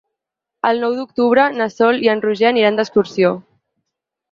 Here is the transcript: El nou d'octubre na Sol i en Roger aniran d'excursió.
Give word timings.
El 0.69 0.79
nou 0.83 0.95
d'octubre 0.99 1.43
na 1.59 1.69
Sol 1.75 2.03
i 2.07 2.11
en 2.15 2.25
Roger 2.25 2.49
aniran 2.51 2.83
d'excursió. 2.83 3.35